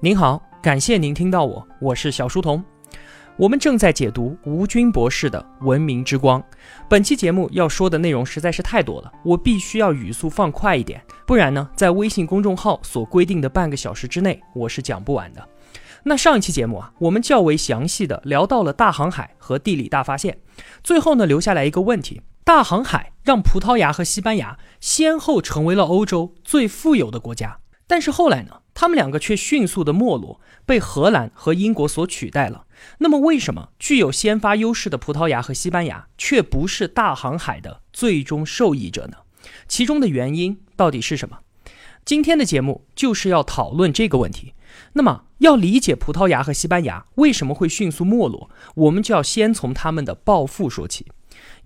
[0.00, 2.62] 您好，感谢您听到我，我是小书童。
[3.36, 6.40] 我们正在解读吴军博士的《文明之光》。
[6.88, 15.44] 本期节目要说的内容实在是太多了，我必须要语速放快一点，不然呢，在微信公众号所规定的半个小时之内，我是讲不完的。
[16.04, 20.38] 那上一期节目啊，我们较为详细的聊到了大航海和地理大发现，
[20.84, 27.58] 最后呢，留下来一个问题：大航海让葡萄牙和西班牙先后成为了欧洲最富有的国家，
[27.88, 28.60] 但是后来呢？
[28.74, 32.66] 他们两个却迅速的没落，被荷兰和英国所取代了。
[32.98, 39.16] 那么，为什么具有先发优势的葡萄牙和西班牙却不是大航海的最终受益者呢？
[39.66, 41.40] 其中的原因到底是什么？
[42.04, 44.54] 今天的节目就是要讨论这个问题。
[44.92, 51.06] 那么，要理解葡萄牙和西班牙为什么会迅速没落，我们就要先从他们的暴富说起。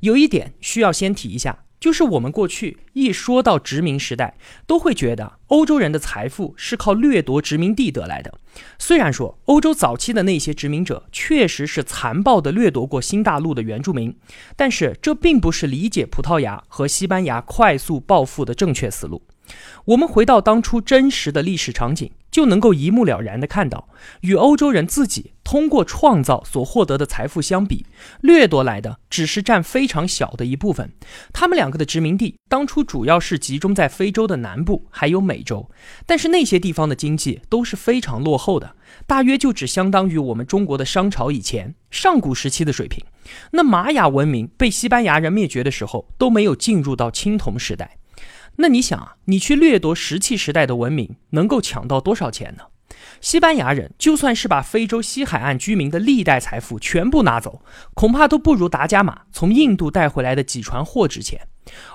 [0.00, 1.64] 有一点需要先提一下。
[1.82, 4.36] 就是我们过去一说到殖民时代，
[4.68, 8.32] 都会觉得欧洲人的财富是靠掠夺殖民地得来的。
[8.78, 14.16] 虽然说欧洲早期的那些殖民者确实是残暴地掠夺过新大陆的原住民，
[14.54, 19.20] 但是这并不是理解葡萄牙和西班牙快速暴富的正确思路。
[19.86, 22.10] 我们回到当初真实的历史场景。
[22.32, 23.90] 就能够一目了然地看到，
[24.22, 27.84] 与欧洲人自己通过创造所获得的财富相比，
[28.22, 30.90] 掠夺来的只是占非常小的一部分。
[31.34, 35.70] 他们两个的殖民地当初主要是集中在非洲的南部，还有美洲，
[36.06, 38.74] 但是那些地方的经济都是非常落后的，
[39.06, 43.04] 大约就只相当于我们中国的商朝以前上古时期的水平。
[43.50, 47.98] 那玛雅文明被西班牙人灭绝的时候，都没有进入到青铜时代。
[48.56, 52.64] 那你想啊，你去掠夺石器时代的文明，能够抢到多少钱呢？
[53.20, 57.62] 西班牙人就算是把非洲西海岸居民的历代财富全部拿走，
[57.94, 61.40] 恐怕都不如达伽马从印度带回来的几船货值钱。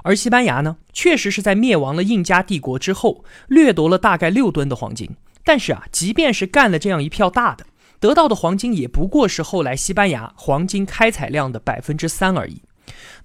[0.04, 5.10] 而西班牙呢，确实是在灭亡了印加帝国之后，掠夺了大概六吨的黄金。
[5.44, 7.66] 但是啊，即便是干了这样一票大的，
[8.00, 12.62] 得到的黄金也不过是后来西班牙黄金开采量的百分之三而已。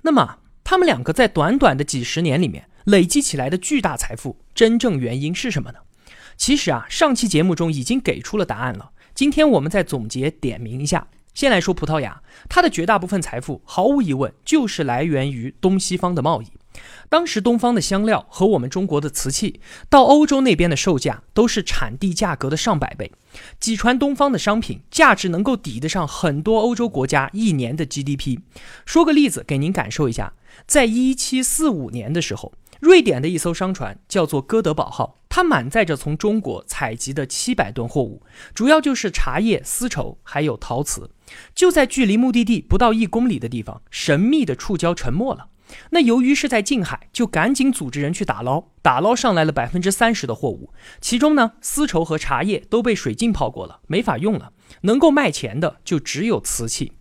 [0.02, 2.66] 那么，他们两个在短短的几十年里面。
[2.84, 5.78] 累积起来的巨大财富，真正原因是什么呢？
[6.36, 8.90] 其实啊，上期节目中已经给出了答案了。
[9.14, 11.08] 今天我们再总结点名一下。
[11.34, 16.46] 先来说葡萄牙，它的绝大部分财富毫无疑问就是来源于东西方的贸易。
[17.08, 19.60] 当时东方的香料和我们中国的瓷器
[19.90, 23.12] 到欧洲那边的售价都是产地价格的上百倍，
[23.60, 28.40] 几船东方的商品价值能够抵得上很多欧洲国家一年的 GDP。
[28.84, 30.34] 说个例子给您感受一下，
[30.66, 32.52] 在一七四五年的时候。
[32.82, 41.08] 瑞典的一艘商船叫做哥德堡号，它满载着从中国采集的七百吨货物，主要就是茶叶、丝绸还有陶瓷。
[41.54, 45.46] 就在距离目的地不到一公里的地方，神秘的触礁沉没了。
[45.90, 56.94] 那由于是在近海，就赶紧组织人去打捞，打捞上来了百分之三十的货物，其中呢，丝绸和茶叶都被水浸泡过了，没法用了，能够卖钱的就只有瓷器。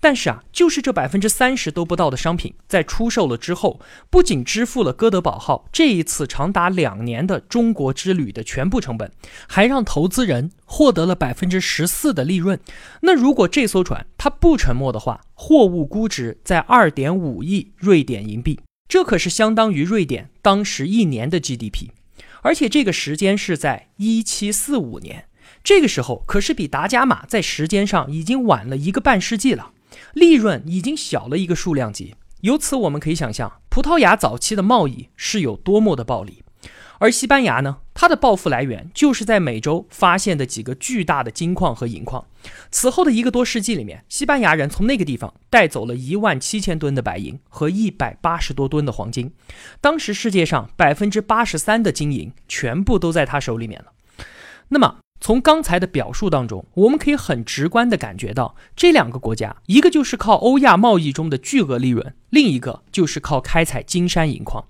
[0.00, 3.80] 但是啊，就是这百分之三十都不到的商品，在出售了之后，
[4.10, 9.10] 不仅支付了哥德堡号这一次长达两年的中国之旅的全部成本，
[9.48, 12.58] 还让投资人获得了百分之十四的利润。
[13.02, 21.90] 那如果这艘船它不沉没的话，货物估值在二点五亿瑞典银币，这可是相当于瑞典当时一年的 GDP。
[22.42, 25.24] 而且这个时间是在一七四五年，
[25.64, 29.72] 这个时候可是比达伽马在时间上已经晚了一个半世纪了。
[30.14, 36.42] 利润已经小了一个数量级，由此我们可以想象，葡萄牙早期的贸易是有多么的暴利。
[36.98, 42.24] 而西班牙呢，它的暴富来源就是在美洲发现的几个巨大的金矿和银矿。
[42.70, 49.30] 此后的一个多世纪里面，西班牙人从那个地方带走了一万七千吨的白银和一百八十多吨的黄金。
[49.82, 53.92] 当时世界上百分之八十三的金银全部都在他手里面了。
[54.68, 64.64] 那么，从刚才的表述当中，我们可以很直观地感觉到，这两个国家，一个就是靠欧亚贸易中的巨额利润，另一个就是靠开采金山银矿。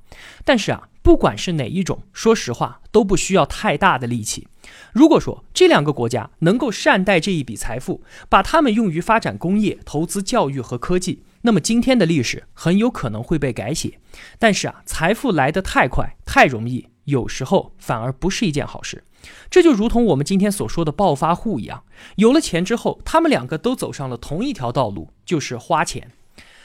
[0.45, 4.47] 但是啊，不管是哪一种，说实话都不需要太大的力气。
[4.93, 13.99] 如果说这两个国家能够善待这一笔财富，把它们用于发展工业、投资教育和科技，那么今天的历史很有可能会被改写。
[14.39, 19.05] 但是啊，财富来得太快、太容易，有时候反而不是一件好事。
[19.51, 21.85] 这就如同我们今天所说的暴发户一样，
[22.17, 26.11] 有了钱之后，他们两个都走上了同一条道路，就是花钱。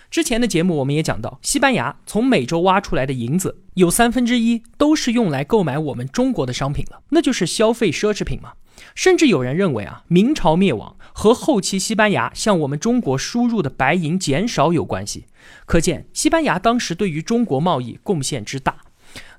[0.10, 8.54] 之前的节目我们也讲到，西班牙从美洲挖出来的银子有三分之一都是用来购买我们中国的商品了，那就是消费奢侈品嘛。
[8.94, 15.28] 甚至有人认为啊，明朝灭亡和后期西班牙向我们中国输入的白银减少有关系。
[15.66, 18.81] 可见西班牙当时对于中国贸易贡献之大。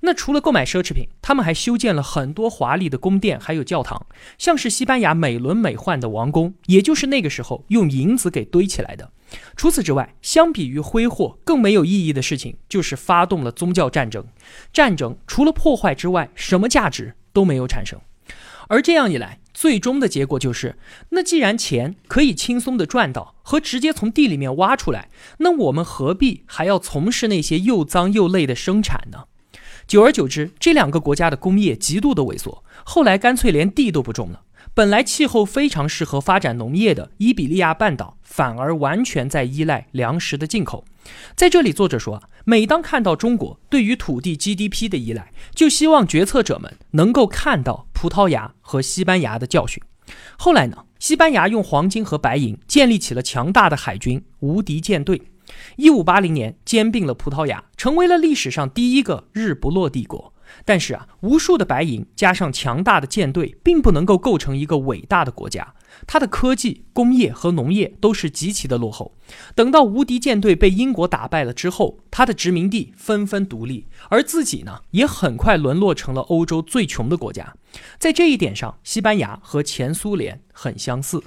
[0.04, 4.04] 那除了购买奢侈品，他们还修建了很多华丽的宫殿，还有教堂，
[4.36, 9.10] 像是西班牙美轮美奂的王宫，也就是那个时候用银子给堆起来的。
[9.56, 14.24] 除此之外，相比于挥霍，更没有意义的事情就是发动了宗教战争。
[14.72, 17.98] 战争除了破坏之外，什么价值都没有产生。
[18.68, 20.76] 而这样一来，最终的结果就是，
[21.10, 29.24] 那既然钱可以轻松的赚到，和直接从地里面挖出来，那我们何必还要从事那些又脏又累的生产呢？
[29.86, 34.42] 久而久之，这两个国家的工业极度的萎缩，后来干脆连地都不种了。
[34.74, 40.84] 本来气候非常适合发展农业的伊比利亚半岛，反而完全在依赖粮食的进口。
[41.34, 49.82] 在这里，作者说，每当看到中国对于土地 GDP 的依赖，就希望决策者们能够看到葡萄牙和西班牙的教训。
[50.38, 55.20] 后来呢，西班牙用黄金和白银建立起了强大的海军，无敌舰队。
[55.76, 60.32] 一五八零年兼并了葡萄牙，成为了历史上第一个日不落帝国。
[60.66, 65.74] 但是啊，无数的白银加上强大的舰队，并不能够构成一个伟大的国家。
[66.06, 69.16] 它的科技、工业和农业都是极其的落后。
[69.54, 77.54] 等到无敌舰队被英国打败了之后，它的殖民地纷纷独立，而自己呢，也很快沦落成了欧洲最穷的国家。
[77.98, 81.22] 在这一点上，西班牙和前苏联很相似。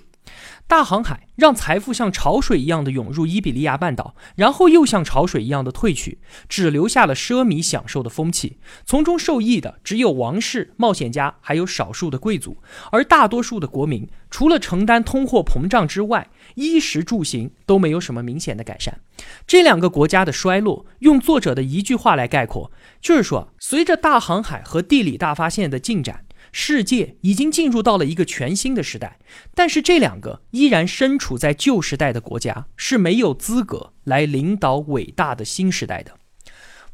[0.67, 6.19] 大航海让财富像潮水一样的涌入伊比利亚半岛，然后又像潮水一样的退去，
[6.49, 8.57] 只留下了奢靡享受的风气。
[8.83, 12.57] 从中受益的只有王室、冒险家，还有少数的贵族，
[12.91, 18.99] 而大多数的国民除了承担通货膨胀之外，衣食住行都没有什么明显的改善。
[19.45, 26.24] 这两个国家的衰落，用作者的一句话来概括，就是说，随着大航海和地理大发现的进展。
[26.57, 29.19] 世界已经进入到了一个全新的时代，
[29.53, 36.13] 但是这两个依然身处在旧时代的国家是没有资格来领导伟大的新时代的。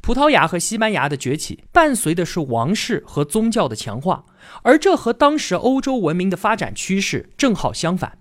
[0.02, 4.26] 葡萄牙和西班牙的崛起伴随的是王室和宗教的强化，
[4.64, 8.18] 而这和当时欧洲文明的发展趋势正好相反。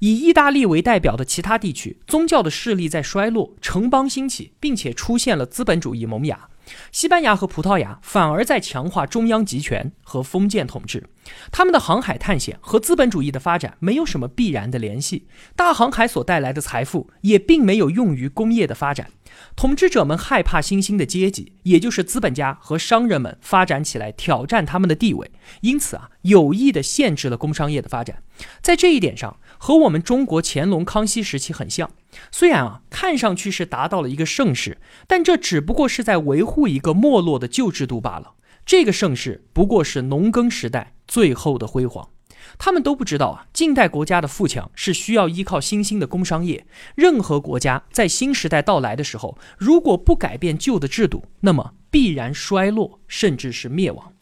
[0.00, 6.48] 以意大利为代表的其他地区，宗教的势力在衰落，城邦兴起，并且出现了资本主义萌芽。
[6.92, 11.08] 西班牙和葡萄牙反而在强化中央集权和封建统治，
[11.50, 15.26] 他们的航海探险和资本主义的发展没有什么必然的联系。
[15.54, 19.10] 大航海所带来的财富也并没有用于工业的发展。
[19.56, 25.30] 统治者们害怕新兴的阶级，也就是资本家和商人们发展起来挑战他们的地位，
[25.62, 28.22] 因此啊，有意的限制了工商业的发展。
[28.60, 31.90] 在这一点上，和我们中国乾隆、康熙时期很像。
[32.30, 38.34] 虽然啊，看上去是达到了一个盛世，但这只不过是在维护一个没落的旧制度罢了。
[38.64, 42.08] 这个盛世不过是农耕时代最后的辉煌。
[42.56, 46.66] 他们都不知道啊，近代国家的富强是需要依靠新兴的工商业。
[46.94, 54.12] 任何国家在新时代到来的时候，如果不改变旧的制度，那么必然衰落，甚至是灭亡。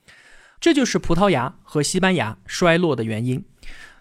[0.59, 3.45] 这就是葡萄牙和西班牙衰落的原因。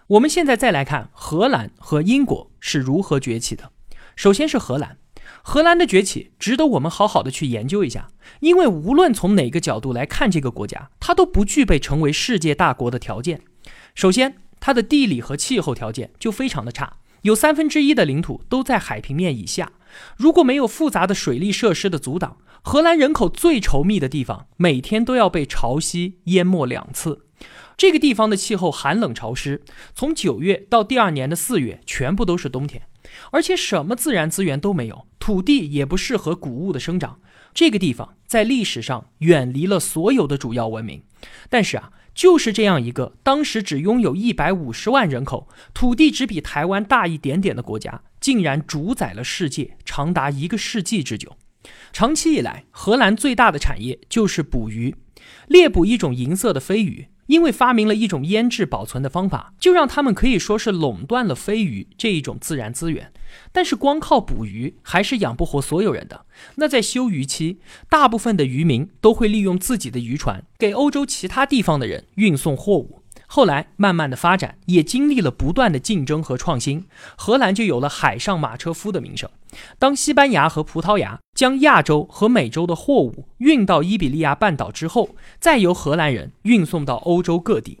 [0.08, 3.72] 我们现在再来看荷兰和英国是如何崛起的。
[4.14, 4.96] 首先是荷兰，
[5.42, 8.08] 荷兰的崛起值得我们好好的去研究一下，
[8.40, 13.42] 因为无论从哪个角度来看这个国家，它都不具备成为世界大国的条件。
[13.96, 19.72] 首先，它的地理和气候条件就非常的差，有三分之一的领土都在海平面以下。
[20.18, 27.24] 如果没有复杂的水利设施的阻挡，荷兰人口最稠密的地方每天都要被潮汐淹没两次。
[27.78, 29.62] 这个地方的气候寒冷潮湿，
[29.94, 32.82] 从九月到第二年的四月，全部都是冬天。
[33.30, 37.18] 而且什么自然资源都没有，土地也不适合谷物的生长。
[37.54, 41.02] 这个地方在历史上远离了所有的主要文明。
[41.48, 51.36] 但是啊，就是这样一个当时只拥有一百五十万人口、土地只比台湾大一点点的国家，竟然主宰了世界长达一个世纪之久。
[51.92, 54.96] 长期以来，荷兰最大的产业就是捕鱼，
[55.46, 57.06] 猎捕一种银色的飞鱼。
[57.26, 63.12] 因为发明了一种腌制保存的方法，就让他们可以说是垄断了飞鱼这一种自然资源。
[63.52, 66.26] 但是光靠捕鱼还是养不活所有人的。
[66.56, 73.02] 那在休渔期，大部分的渔民都会利用自己的渔船给欧洲其他地方的人运送货物。
[73.28, 79.28] 后来慢慢的发展，也经历了不断的竞争和创新，荷兰就有了海上马车夫的名声。
[79.80, 87.80] 当西班牙和葡萄牙将亚洲和美洲的货物运到伊比利亚半岛之后，再由荷兰人运送到欧洲各地。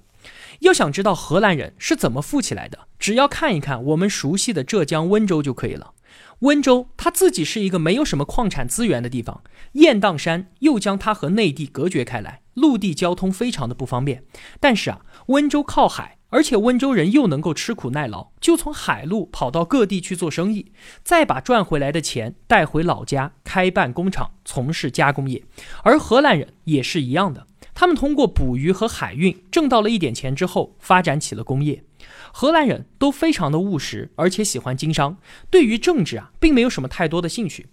[0.60, 5.92] 要想知道荷兰人是怎么富起来的，只要看一看我们熟悉的浙江温州就可以了。
[6.40, 9.42] 温州它自己是一个没有什么矿产资源的地方，
[9.72, 14.24] 雁荡山又将它和内地隔绝开来，陆地交通非常的不方便。
[14.60, 25.42] 但是啊，温州靠海，而且温州人又能够吃苦耐劳，就从海路跑到各地去做生意，再把赚回来的钱带回老家开办工厂，从事加工业。
[25.84, 31.84] 而荷兰人也是一样的，他们通过捕鱼和海运挣到了一点钱之后，发展起了工业。
[32.32, 35.18] 荷兰人都非常的务实，而且喜欢经商，
[35.50, 37.66] 对于政治啊，并没有什么太多的兴趣。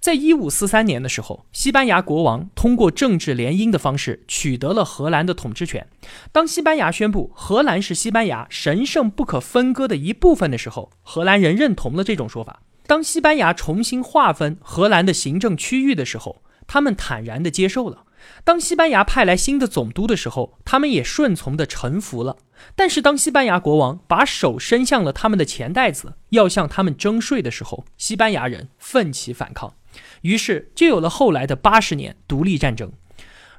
[0.00, 5.86] 在一五四三年的时候，西班牙国王通过政治联姻的方式取得了荷兰的统治权。
[6.32, 12.60] 当西班牙宣布荷兰是西班牙神圣不可分割的一部分的时候，荷兰人认同了这种说法。
[12.88, 18.02] 当西班牙重新划分荷兰的行政区域的时候，他们坦然地接受了。
[18.44, 22.36] 当西班牙派来新的总督的时候，他们也顺从地臣服了。
[22.76, 29.74] 但是，当西班牙国王把手伸向了他们的钱袋子，要向他们征税的时候，西班牙人奋起反抗，
[30.22, 32.92] 于是就有了后来的八十年独立战争。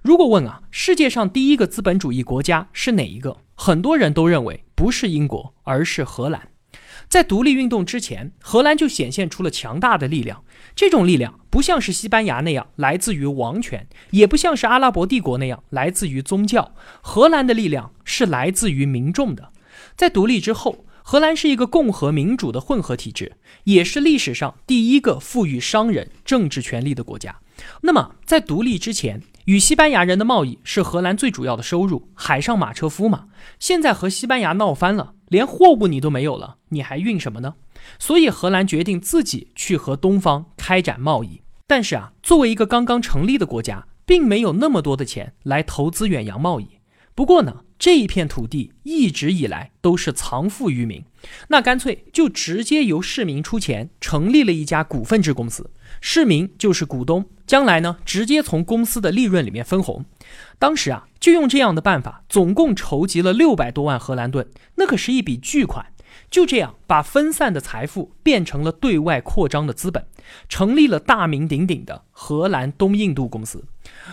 [0.02, 3.38] 如果问啊，世界上第一个资本主义国家是哪一个？
[3.56, 6.50] 很多人都认为不是英国，而是荷兰。
[7.16, 10.44] 在独立运动之前，荷兰就显现出了强大的力量。
[10.76, 16.76] 这种力量不像是西班牙那样来自于王权，也不像是阿拉伯帝国那样来自于宗教。
[17.00, 19.54] 荷兰的力量是来自于民众的。
[19.96, 27.34] 在独立之后，荷兰是一个共和民主的混合体制，也是历史上第一个赋予商人政治权利的国家。
[27.84, 33.28] 那么，在独立之前，与西班牙人的贸易是荷兰最主要的收入，海上马车夫嘛。
[33.60, 37.54] 现在和西班牙闹翻了，连货物你都没有了，你还运什么呢？
[38.00, 41.42] 所以荷兰决定自己去和东方开展贸易。
[41.68, 46.68] 但是啊，作为一个刚刚成立的国家，并没有那么多的钱来投资远洋贸易。
[47.14, 51.04] 不过呢，这一片土地一直以来都是藏富于民，
[51.50, 55.70] 那干脆就直接由市民出钱成立了一家股份制公司。
[56.08, 60.06] 市民就是股东，将来呢，直接从公司的利润里面分红。
[60.60, 65.88] 当时啊，就用这样的办法，总共筹集了六百多万荷兰盾，那可是一笔巨款。
[66.30, 70.06] 就这样，把分散的财富变成了对外扩张的资本，
[70.48, 73.66] 成立了大名鼎鼎的荷兰东印度公司。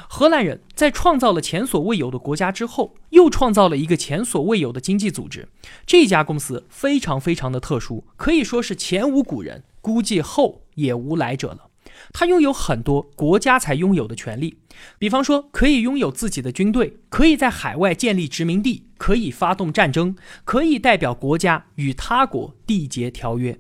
[0.08, 5.46] 荷兰人在创造了前所未有的国家之后，又创造了一个前所未有的经济组织。
[5.84, 11.68] 这家公司非常非常的特殊，可以说是前无古人，估计后也无来者了。
[12.12, 14.59] 他拥有很多国家才拥有的权利，
[14.99, 23.59] 比方说可以拥有自己的军队，可以在海外建立殖民地，可以发动战争，可以代表国家与他国缔结条约。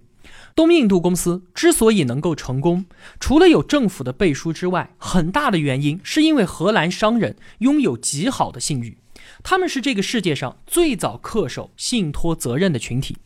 [0.54, 2.84] 东印度公司之所以能够成功，
[3.18, 8.98] 除了有政府的背书之外，很大的原因是因为荷兰商人拥有极好的信誉，
[9.42, 13.16] 他们是这个世界上最早恪守信托责任的群体。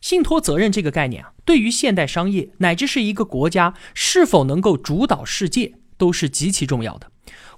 [0.00, 7.10] 信托责任这个概念啊，对于现代商业乃至是一个国家是否能够主导世界，都是极其重要的。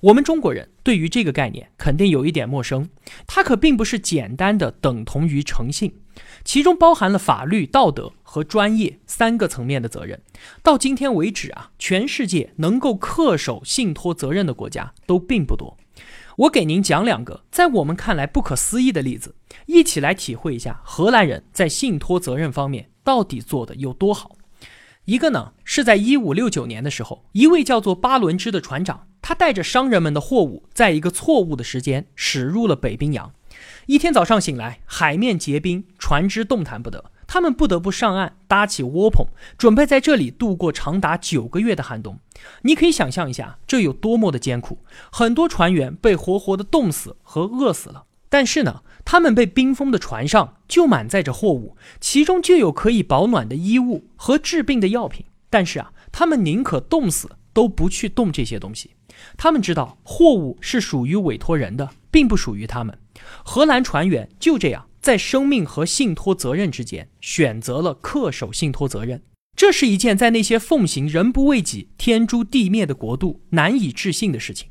[0.03, 2.89] 我们中国人对于这个概念肯定有一点陌生，
[3.27, 5.93] 它可并不是简单的等同于诚信，
[6.45, 10.23] 其中包含了法律、道德和专业三个层面的责任。
[10.63, 15.77] 到今天为止啊，全世界能够恪守信托责任的国家都并不多。
[16.37, 19.35] 我给您讲两个在我们看来不可思议的例子，
[19.67, 24.37] 一起来体会一下荷兰人在信托责任方面到底做的有多好。
[25.07, 33.33] 一个呢是在一五六九年的时候，一位叫做巴伦支的船长，他带着商人们的货物，在一个错误的时间驶入了北冰洋。
[33.87, 37.11] 一天早上醒来，海面结冰，船只动弹不得。
[37.27, 39.25] 他们不得不上岸，搭起窝棚，
[39.57, 42.19] 准备在这里度过长达九个月的寒冬。
[42.63, 44.79] 你可以想象一下，这有多么的艰苦。
[45.13, 48.05] 很多船员被活活的冻死和饿死了。
[48.31, 55.27] 但是呢，他们被冰封的船上就满载着货物，其中就有可以保暖的衣物和治病的药品。
[55.51, 58.93] 但是啊，他们宁可冻死，都不去动这些东西。
[59.37, 62.97] 他们知道货物是属于委托人的，并不属于他们。
[63.45, 64.87] 荷兰船员就这样。
[65.01, 69.23] 在生命和信托责任之间，选择了恪守信托责任，
[69.57, 74.69] 这是一件在那些奉行人不为己、天诛地灭的国度难以置信的事情。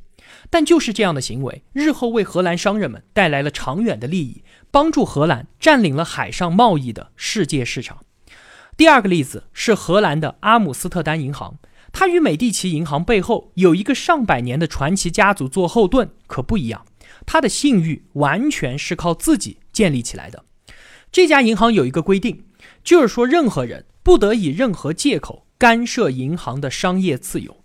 [0.49, 7.99] 但就是这样的行为，日后为荷兰商人们带来了长远的利益，帮助荷兰占领了海上贸易的世界市场。
[8.75, 11.59] 第二个例子是荷兰的阿姆斯特丹银行，
[11.91, 16.85] 它与美第奇银行背后有一个上百年的传奇家族做后盾，可不一样。
[17.25, 19.57] 它的信誉完全是靠自己。
[19.71, 20.43] 建立起来的
[21.09, 22.43] 这家银行有一个规定，
[22.83, 27.58] 就是说任何人不得以任何借口干涉银行的商业自由。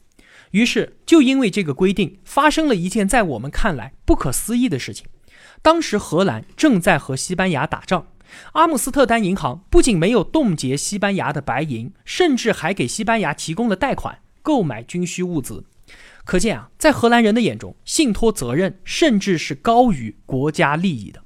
[0.55, 5.05] 于是，就因为这个规定，发生了一件在我们看来不可思议的事情。
[5.63, 8.07] 当时，荷兰正在和西班牙打仗，
[8.53, 15.65] 阿姆斯特丹银行不仅没有冻结西班牙的白银，甚至还给西班牙提供了贷款，购买军需物资。
[16.25, 21.21] 可见啊，在荷兰人的眼中，信托责任甚至是高于国家利益的。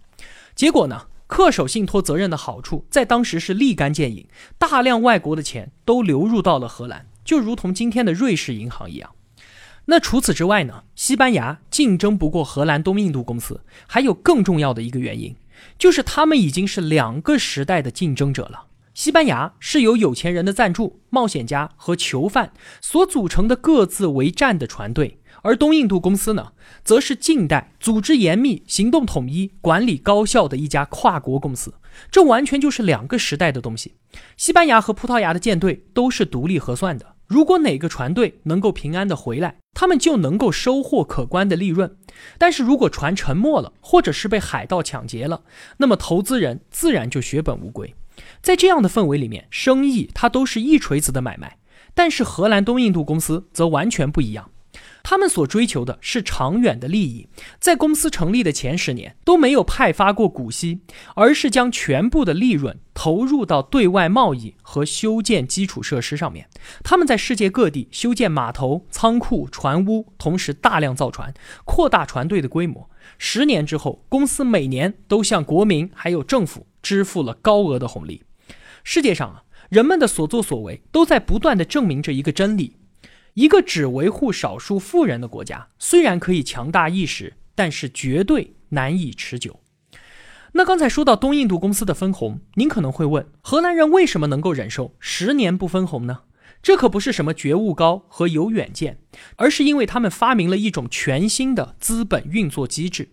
[0.55, 1.09] 结果呢？
[1.29, 9.15] 恪守信托责任的好处在当时是立竿见影，大量外国的钱都流入到了荷兰，就如同今天的瑞士银行一样。
[9.91, 10.85] 那除此之外呢？
[10.95, 15.35] 西班牙竞争不过荷兰东印度公司，还有更重要的一个原因，
[15.79, 18.67] 就是他们已经是两个时代的竞争者了。
[18.93, 22.53] 西班牙是由有钱人的赞助、冒险家和囚犯
[22.83, 25.19] 所组成的各自为战的船队。
[25.41, 26.53] 而东印度公司呢，
[26.85, 31.73] 则是近代组织严密、行动统一、管理高效的一家跨国公司。
[32.11, 33.95] 这完全就是两个时代的东西。
[34.37, 37.15] 西班牙和葡萄牙的舰队都是独立核算的。
[37.29, 41.95] 如果哪个船队能够平安的回来，他们就能够收获可观的利润。
[42.39, 45.43] 但是如果船沉没了，或者是被海盗抢劫了，
[45.77, 47.95] 那么投资人自然就血本无归。
[48.41, 51.59] 在这样的氛围里面，生意它都是一锤子的买卖。
[51.95, 54.51] 但是荷兰东印度公司则完全不一样。
[55.11, 60.81] 他们所追求的是长远的利益，在公司成立的前十年都没有派发过股息，
[61.15, 66.51] 而是将全部的利润投入到对外贸易和修建基础设施上面。
[66.85, 71.33] 他们在世界各地修建码头、仓库、船坞，同时大量造船，
[71.65, 72.91] 扩大船队的规模。
[73.17, 78.25] 十年之后，公司每年都向国民还有政府支付了高额的红利。
[78.85, 82.77] 世界上啊，人们的所作所为都在不断的证明着一个真理。
[83.39, 89.61] 一个只维护少数富人的国家，虽然可以强大一时，但是绝对难以持久。
[90.55, 96.23] 那刚才说到东印度公司的分红，您可能会问：荷兰人为什么能够忍受十年不分红呢？
[96.61, 98.99] 这可不是什么觉悟高和有远见，
[99.37, 103.11] 而是因为他们发明了一种全新的资本运作机制。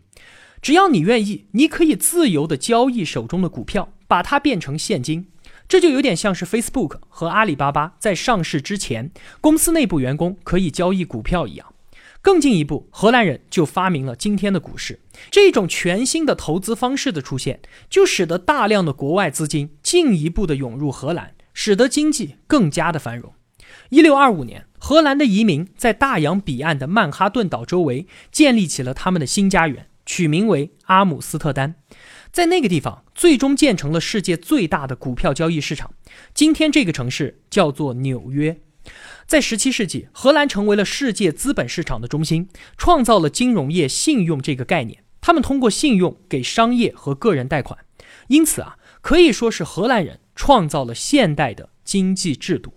[0.60, 5.28] 只要你愿意，你可以自由的交易手中的股票，把它变成现金。
[5.68, 11.74] 这就有点像是 Facebook 和阿里巴巴在上市之前，公司内部员工可以交易股票一样。
[12.22, 15.00] 更进一步，荷兰人就发明了今天的股市。
[15.30, 23.34] 这种全新的投资方式的出现，就使得大量的国外资金进一步的涌入荷兰，使得经济更加的繁荣。
[23.90, 31.76] 一六二五年，荷兰的移民在大洋彼岸的曼哈顿岛周围建立起了他们的新家园，取名为阿姆斯特丹。
[32.36, 35.94] 在那个地方，最终建成了世界最大的股票交易市场。
[36.34, 38.60] 今天，这个城市叫做纽约。
[39.26, 45.02] 在17世纪，荷兰成为了世界资本市场的中心，创造了金融业信用这个概念。
[45.22, 47.80] 他们通过信用给商业和个人贷款，
[48.28, 52.74] 因此啊，可以说是荷兰人创造了现代的经济制度。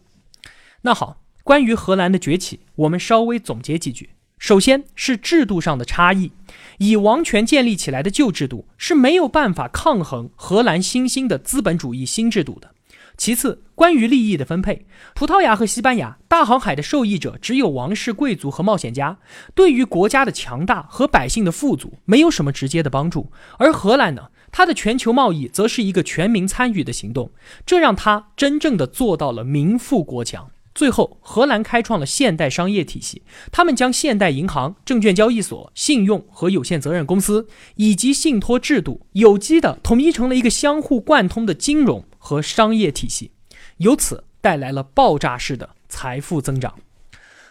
[0.82, 4.10] 那好，关于荷兰的崛起，我们稍微总结几句。
[4.38, 6.32] 首先是制度上的差异，
[6.78, 12.70] 以王权建立起来的旧制度是没有办法抗衡荷兰新兴的资本主义新制度的。
[13.16, 19.18] 其次，关于利益的分配，葡萄牙和西班牙大航海的受益者只有王室贵族和冒险家，
[19.56, 23.32] 对于国家的强大和百姓的富足没有什么直接的帮助。
[23.58, 27.32] 而荷兰呢，它的全球贸易则是一个全民参与的行动，
[27.66, 30.48] 这让它真正的做到了民富国强。
[30.78, 33.22] 最后，荷兰开创了现代商业体系。
[33.50, 43.32] 他们将现代银行、证券交易所、信用和有限责任公司以及信托制度有机的统一成了一个相互贯通的金融和商业体系，
[43.78, 46.78] 由此带来了爆炸式的财富增长。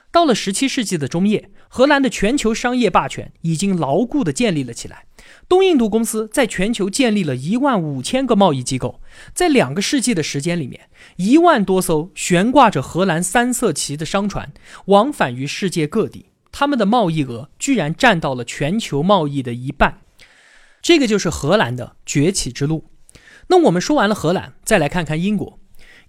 [0.10, 5.04] 到了十七世纪的中叶，荷兰的全球商业霸权已经牢固地建立了起来。
[5.50, 9.00] 东印度公司在全球建立了一万五千个贸易机构，
[9.34, 14.52] 在两个世纪的时间里面，一万多艘悬挂着荷兰三色旗的商船
[14.88, 20.02] 往返于世界各地，他们的贸易额居然占到了全球贸易的一半。
[20.82, 22.90] 这个就是荷兰的崛起之路。
[23.48, 25.60] 那我们说完了荷兰，再来看看英国。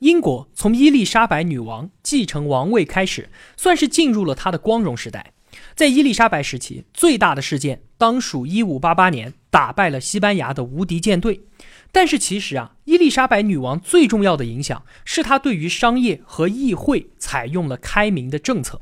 [0.01, 5.33] 英国从伊丽莎白女王继承王位开始，算是进入了她的光荣时代。
[5.75, 11.43] 在伊丽莎白时期，最大的事件当属1588年打败了西班牙的无敌舰队。
[11.91, 18.81] 但是其实啊，伊丽莎白女王最重要的影响是她对于商业和议会采用了开明的政策。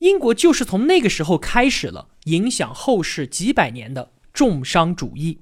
[0.00, 5.38] 英国就是从那个时候开始了影响后世几百年的重商主义。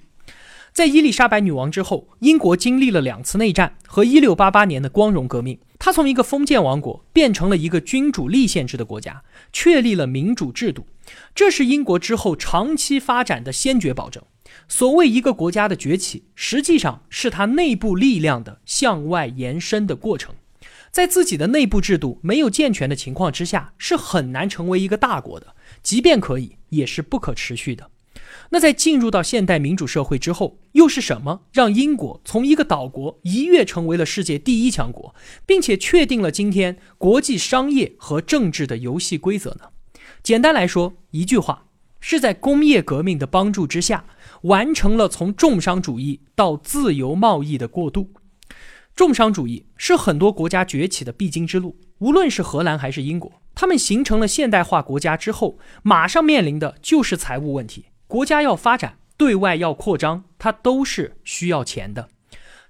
[0.72, 5.58] 在伊丽莎白女王之后，英国经历了两次内战和1688年的光荣革命。
[5.84, 10.86] 他从一个封建王国变成了一个君主立宪制的国家，确立了民主制度，
[11.34, 14.22] 这是英国之后长期发展的先决保证。
[14.68, 20.32] 所谓一个国家的崛起，实际上是它内部力量的向外延伸的过程。
[20.92, 27.90] 在自己的内部制度没有健全的情况之下，是很难成为一个大国的，即便可以，也是不可持续的。
[28.54, 35.14] 那在进入到现代民主社会之后，又是什么让英国从一个岛国一跃成为了世界第一强国，
[35.46, 39.70] 并且确定了今天国际商业和政治的游戏规则呢？
[40.22, 41.64] 简单来说，一句话，
[41.98, 44.04] 是在工业革命的帮助之下，
[44.42, 48.12] 完成了从重商主义到自由贸易的过渡。
[48.94, 57.86] 重商主义是很多国家崛起的必经之路，无论是荷兰还是英国，他们形成了现代化国家之后，马上面临的就是财务问题。
[58.12, 62.10] 国家要发展，对外要扩张，它都是需要钱的。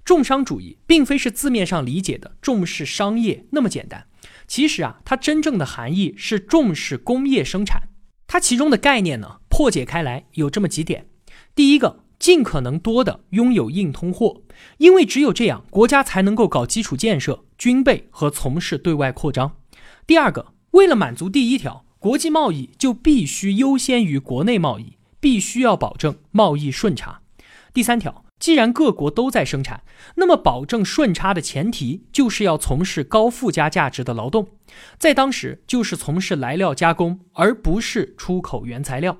[0.04, 4.06] 重商主义并非是字面上理解的重视商业那么简单，
[4.46, 7.88] 其实啊，它真正的含义是重视工业生产。
[8.28, 11.08] 它其中的概念呢，破解开来有这么几点：
[11.56, 11.98] 第一个。
[12.20, 14.42] 尽可能多的拥有硬通货，
[14.78, 19.56] 因为只有这样，国家才能够搞基础建设、军备和从事对外扩张。
[20.06, 27.20] 第二个，为了满足第一条，国际贸易就必须优先于国内贸易，必须要保证贸易顺差。
[27.72, 29.82] 第三条，既然各国都在生产，
[30.16, 34.48] 那么保证顺差的前提就是要从事高附加价值的劳动，
[34.98, 39.16] 在当时就是从事来料加工，而不是出口原材料。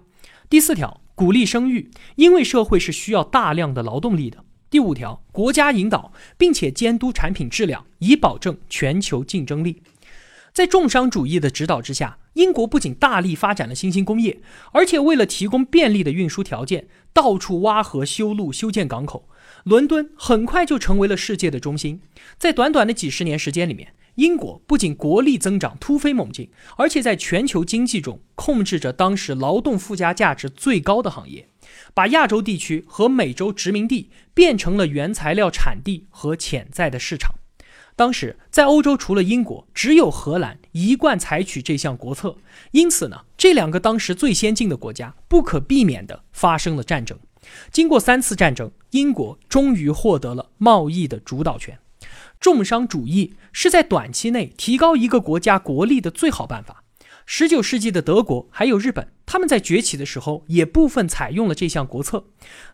[0.51, 0.99] 第四条。
[1.15, 4.43] 鼓励生育，因为社会是需要大量的劳动力的。
[4.71, 9.83] 第五条，国家引导并且监督产品质量，以保证全球竞争力。
[10.55, 14.41] 在重商主义的指导之下，英国不仅大力发展了新兴工业，
[14.73, 19.29] 而且为了提供便利的运输条件，到处挖河修路、修建港口。
[19.65, 22.01] 伦敦很快就成为了世界的中心。
[22.39, 23.95] 在短短的几十年时间里面。
[24.17, 31.49] 英国不仅国力增长突飞猛进，而且在全球经济中控制着当时劳动附加价值最高的行业，
[31.95, 37.37] 把亚洲地区和美洲殖民地变成了原材料产地和潜在的市场。
[38.03, 42.37] 当时在欧洲，除了英国，只有荷兰一贯采取这项国策，
[42.73, 47.17] 因此呢，这两个当时最先进的国家不可避免地发生了战争。
[47.71, 51.79] 经过三次战争，英国终于获得了贸易的主导权。
[52.41, 56.83] 重商主义是在短期内提高一个国家国力的最好办法。
[57.25, 62.27] 十九世纪的德国还有日本，他们在崛起的时候也部分采用了这项国策。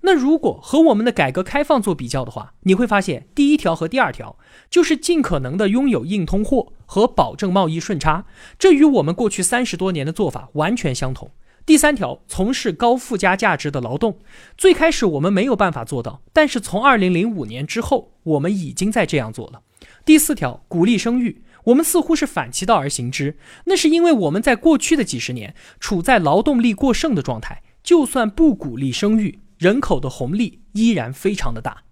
[0.02, 4.36] 那如果和我们的改革开放做比较的话，你会发现第一条和第二条
[4.70, 8.24] 就是尽可能的拥有硬通货和保证贸易顺差，
[8.58, 11.30] 这与我们过去三十多年的做法完全相同。
[11.66, 14.18] 第三条，从事高附加价值的劳动。
[14.56, 19.60] 最开始我们没有办法做到，但是从二零零五年之后，我们已经在这样做了。
[20.06, 21.42] 第四条，鼓励生育。
[21.64, 31.84] 我们似乎是反其道而行之，那是因为我们在过去的几十年处在劳动力过剩的状态，就算不鼓励生育，人口的红利依然非常的大。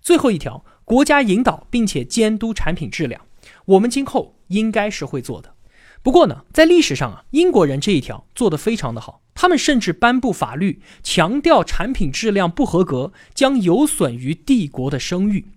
[0.00, 3.22] 最后一条，国家引导并且监督产品质量。
[3.64, 5.54] 我们今后应该是会做的。
[6.02, 9.22] 不过呢，在历史上啊，英国人这一条做得非常的好。
[9.34, 15.48] 他们甚至颁布法律，强调产品质量不合格将有损于帝国的声誉。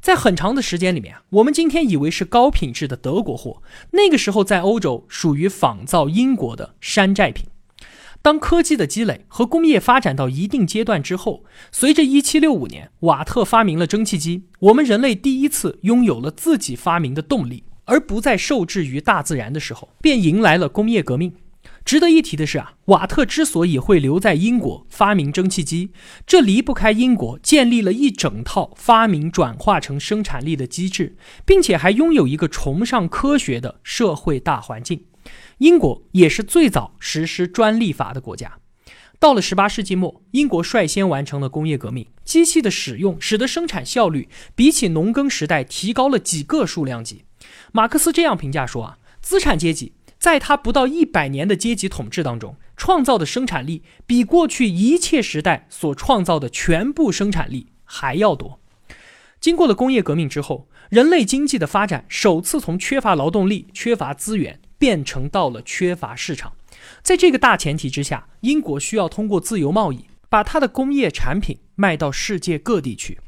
[0.00, 7.46] 在很长的时间里面，我们今天以为是高品质的德国货，那个时候在欧洲属于仿造英国的山寨品。
[8.22, 21.32] 当科技的积累和工业发展到一定阶段之后，随着1765年瓦特发明了蒸汽机，我们人类第一次拥有了自己发明的动力，而不再受制于大自然的时候，便迎来了工业革命。
[21.90, 25.90] 值得一提的是啊，瓦特之所以会留在英国发明蒸汽机，
[26.24, 35.02] 这离不开英国建立了一整套发明转化成生产力的机制，并且还拥有一个崇尚科学的社会大环境。
[35.58, 38.58] 英国也是最早实施专利法的国家。
[39.18, 47.24] 到了十八世纪末，英国率先完成了工业革命，机器的使用使得生产效率比起农耕时代提高了几个数量级。
[47.72, 49.94] 马克思这样评价说啊，资产阶级。
[50.20, 58.60] 在他不到一百年的阶级统治当中，创造的生产力比过去一切时代所创造的全部生产力还要多。
[59.40, 66.52] 经过了工业革命之后，人类经济的发展首次从缺乏劳动力、缺乏资源，变成到了缺乏市场。
[67.02, 73.18] 在这个大前提之下，英国需要通过自由贸易，把它的工业产品卖到世界各地去。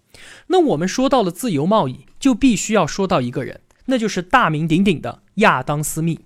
[0.49, 6.21] 那我们说到了自由贸易，就必须要说到一个人，那就是大名鼎鼎的亚当·斯密。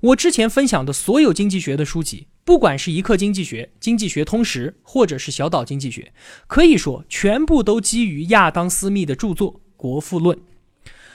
[0.00, 6.12] 我之前分享的所有经济学的书籍，不管是一课经济学、经济学通识，或者是小岛经济学，
[6.46, 10.36] 可以说全部都基于亚当·斯密的著作《国富论》。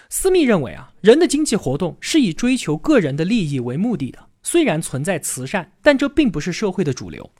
[0.09, 4.27] 斯密认为啊，人的经济活动是以追求个人的利益为目的的。
[4.45, 7.31] 虽然存在慈善，但这并不是社会的主流。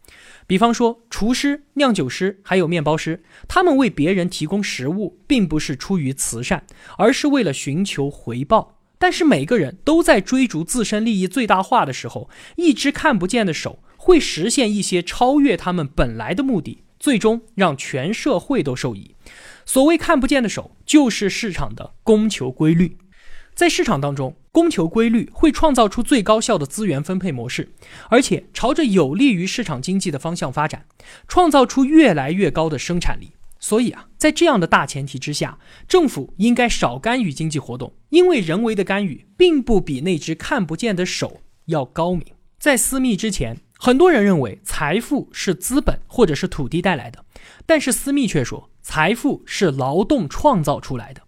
[0.47, 6.65] 比方说，厨师、酿酒师还有面包师，他们为别人提供食物，并不是出于慈善，
[6.97, 8.79] 而是为了寻求回报。
[9.03, 19.13] 但是每个人都在追逐自身利益最大化的时候，一只看不见的手会实现一些超越他们本来的目的，最终让全社会都受益。
[19.65, 22.97] 所谓看不见的手，就是市场的供求规律。
[23.53, 27.73] 在市场当中，供求规律会创造出最高效的资源分配模式，
[28.07, 30.85] 而且朝着有利于市场经济的方向发展，
[31.27, 33.31] 创造出越来越高的生产力。
[33.63, 42.25] 所以啊，在这样的大前提之下，政府应该少干预经济活动，因为人为的干预并不比那只看不见的手要高明。
[42.59, 47.23] 在私密之前，很多人认为财富是资本或者是土地带来的，
[47.65, 51.21] 但是私密却说财富是劳动创造出来的。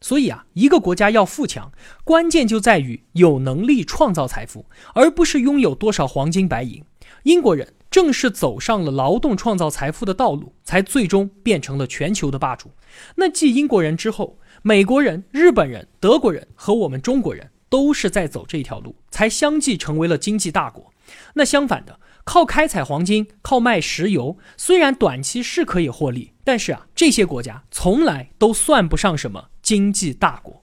[0.00, 1.70] 所以啊，一个国家要富强，
[2.02, 6.82] 关键就在于有能力创造财富，而不是拥有多少黄金白银。
[7.22, 12.70] 英国人正是走上了劳动创造财富的道路，才最终变成了全球的霸主。
[13.14, 20.92] 那继英国人之后，美国人、日本人、德国人和我们中国人都是在走这条路，才相继成为了经济大国。
[21.32, 29.48] 那相反的，靠开采黄金、靠卖石油，虽然短期是可以获利，但是啊，这些国家从来都算不上什么。
[29.62, 30.62] 经济大国，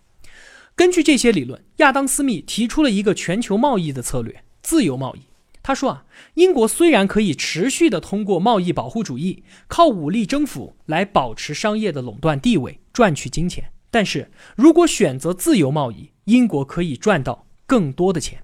[0.75, 5.21] 根据这些理论，亚当·斯密提出了一个全球贸易的策略——自由贸易。
[5.63, 18.43] 他说啊，英国虽然可以持续的通过贸易保护主义，靠武力征服来保持商业的垄断地位，赚取金钱，但是如果选择自由贸易，英国可以赚到更多的钱。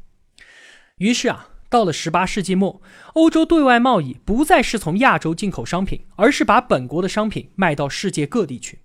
[1.00, 2.82] 于是啊，到了十八世纪末，
[3.16, 8.80] 欧洲对外贸易不再是从亚洲进口商品，而是把本国的商品卖到世界各地去。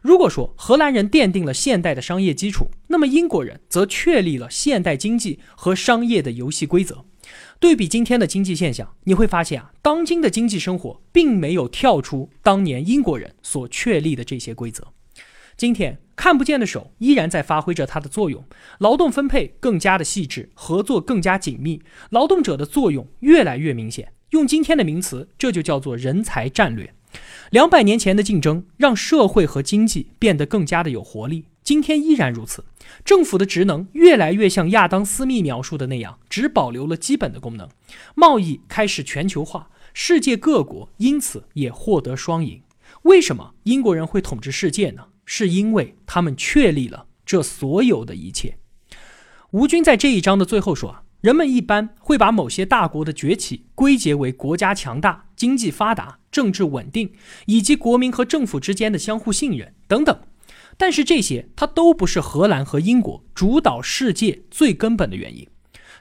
[0.00, 7.04] 如果说荷兰人奠定了现代的商业基础，那么英国人则确立了现代经济和商业的游戏规则。
[7.60, 14.88] 对比今天的经济现象，你会发现啊，当今的经济生活并没有跳出当年英国人所确立的这些规则。
[15.58, 18.42] 今天看不见的手依然在发挥着它的作用，
[18.78, 24.10] 劳动分配更加的细致，合作更加紧密，劳动者的作用越来越明显。
[24.30, 26.94] 用今天的名词，这就叫做人才战略。
[27.50, 32.64] 两百年前的竞争让社会和经济变得更加的有活力，今天依然如此。
[33.04, 37.68] 政府的职能越来越像亚当·斯密描述的那样，只保留了基本的功能。
[38.16, 42.60] 贸易开始全球化，世界各国因此也获得双赢。
[43.02, 45.04] 为什么英国人会统治世界呢？
[45.24, 48.58] 是因为他们确立了这所有的一切。
[49.52, 51.04] 吴军在这一章的最后说啊。
[51.20, 57.12] 人们一般会把某些大国的崛起归结为国家强大、经济发达、政治稳定，
[57.44, 60.18] 以及国民和政府之间的相互信任等等。
[60.80, 65.46] 但是这些它都不是荷兰和英国主导世界最根本的原因。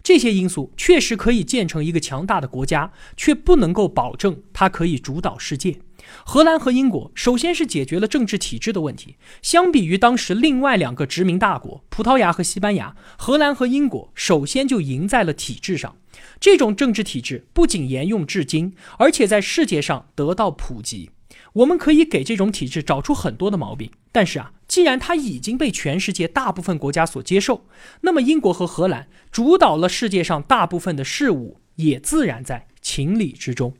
[0.01, 5.81] 这些因素确实可以建成一个强大的国家，却不能够保证它可以主导世界。
[6.25, 9.17] 荷兰和英国首先是解决了政治体制的问题。
[9.41, 15.97] 相比于当时另外两个殖民大国葡萄牙和西班牙，荷兰和英国首先就赢在了体制上。
[16.39, 21.09] 这种政治体制不仅沿用至今，而且在世界上得到普及。
[21.53, 27.65] 我们可以给这种体制找出很多的毛病，但是啊，既然它已经被全世界大部分国家所接受，
[28.01, 33.73] 那么英国和荷兰主导了世界上大部分的事物，也自然在情理之中。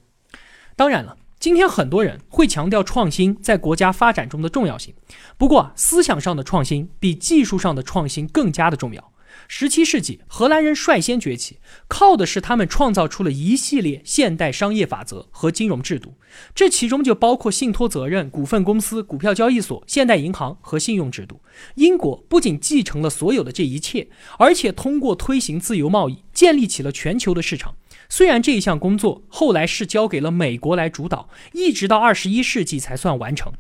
[0.76, 1.18] 当然了。
[1.40, 4.94] 今天很多人会强调创新在国家发展中的重要性，
[5.38, 9.14] 不过思想上的创新比技术上的创新更加的重要。
[9.52, 11.58] 十七世纪，荷兰人率先崛起，
[11.88, 16.14] 靠的是他们创造出了一系列现代商业法则和金融制度，
[16.54, 21.42] 这其中就包括信托责任、股份公司、股票交易所、现代银行和信用制度。
[21.76, 24.08] 英国不仅继承了所有的这一切，
[24.38, 27.76] 而且通过推行自由贸易，建立起了全球的市场。
[28.12, 33.54] 虽然这一项工作后来是交给了美国来主导，一直到二十一世纪才算完成。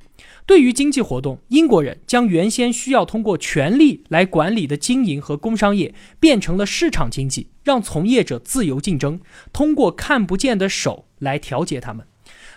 [0.47, 9.19] 对于经济活动，英国人将原先需要通过权力来管理的经营和工商业变成了市场经济，让从业者自由竞争，
[9.53, 12.07] 通过看不见的手来调节他们。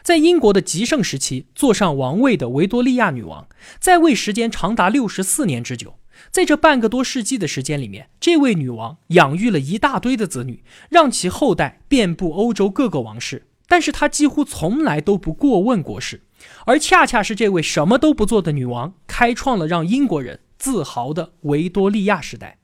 [0.02, 3.46] 在英国的极盛时期，坐上王位的维多利亚女王
[3.78, 5.94] 在位时间长达六十四年之久。
[6.32, 13.48] 在这半个多世纪的时间里面，这位女王养育了一大堆的子女，让其后代遍布欧洲各个王室。
[13.68, 16.22] 但是她几乎从来都不过问国事，
[16.64, 22.56] 而恰恰是这位什么都不做的女王，开创了让英国人自豪的维多利亚时代，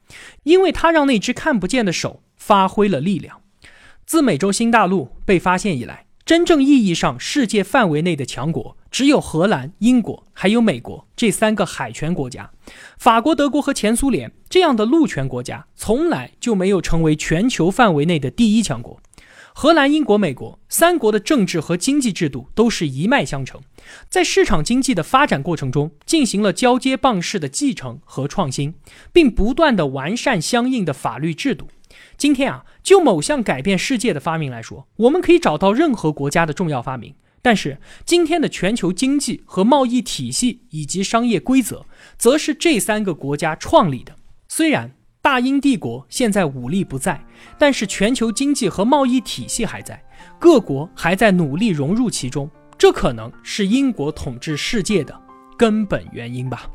[0.44, 3.42] 因为她让那只看不见的手发挥了力量。
[4.07, 8.78] 自美洲新大陆被发现以来，真正意义上世界范围内的强国。
[8.90, 12.51] 只有荷兰、英国还有美国这三个海权国家，
[12.98, 19.01] 法国、德国和前苏联这样的陆权国家从来就没有成为全球范围内的第一强国。
[19.55, 23.61] 荷兰、英国、美国三国的政治和经济制度都是一脉相承，
[24.09, 28.74] 在市场经济的发展过程中进行了交接棒式的继承和创新，
[29.12, 31.66] 并不断的完善相应的法律制度。
[32.16, 37.14] 今天啊，就某项改变世界的发明来说，我们可以找到任何国家的重要发明。
[37.48, 41.87] 但是，今天的全球经济和贸易体系以及商业规则，
[42.18, 44.14] 则是这三个国家创立的。
[44.48, 47.24] 虽然大英帝国现在武力不在，
[47.58, 50.04] 但是全球经济和贸易体系还在，
[50.38, 52.50] 各国还在努力融入其中。
[52.76, 55.18] 这可能是英国统治世界的
[55.56, 56.68] 根本原因吧。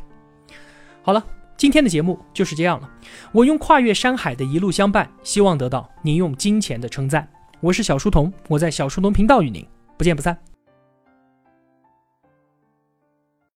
[1.03, 1.23] 好了，
[1.55, 2.89] 今天的节目就是这样了。
[3.31, 7.29] 我用跨越山海的一路相伴，希望得到您用金钱的称赞。
[7.59, 9.63] 我是小书童，我在小书童频道与您
[9.99, 10.35] 不见不散。